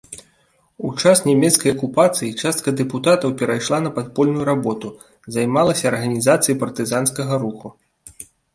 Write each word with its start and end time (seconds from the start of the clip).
У 0.85 0.93
час 1.01 1.17
нямецкай 1.29 1.73
акупацыі 1.75 2.29
частка 2.45 2.73
дэпутатаў 2.79 3.35
перайшла 3.43 3.77
на 3.85 3.93
падпольную 3.99 4.43
работу, 4.51 4.93
займалася 5.39 5.85
арганізацыяй 5.93 6.61
партызанскага 6.67 7.33
руху. 7.49 7.67